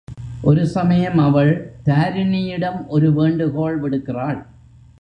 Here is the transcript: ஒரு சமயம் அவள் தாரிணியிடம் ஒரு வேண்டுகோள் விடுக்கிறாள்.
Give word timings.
ஒரு 0.41 0.67
சமயம் 0.67 1.17
அவள் 1.17 1.51
தாரிணியிடம் 1.85 2.87
ஒரு 2.87 3.13
வேண்டுகோள் 3.13 3.81
விடுக்கிறாள். 3.81 4.39